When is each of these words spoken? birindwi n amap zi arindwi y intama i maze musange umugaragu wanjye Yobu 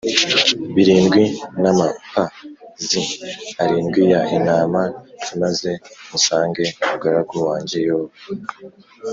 birindwi 0.75 1.23
n 1.61 1.63
amap 1.71 1.95
zi 2.87 3.01
arindwi 3.61 4.01
y 4.11 4.13
intama 4.37 4.81
i 5.31 5.33
maze 5.41 5.71
musange 6.09 6.63
umugaragu 6.83 7.35
wanjye 7.47 7.77
Yobu 7.87 8.17